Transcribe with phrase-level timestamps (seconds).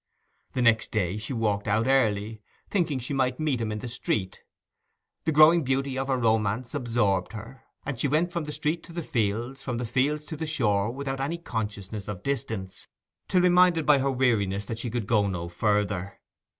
[0.53, 4.41] The next day she walked out early, thinking she might meet him in the street.
[5.25, 8.93] The growing beauty of her romance absorbed her, and she went from the street to
[8.93, 12.87] the fields, and from the fields to the shore, without any consciousness of distance,
[13.27, 16.17] till reminded by her weariness that she could go no further.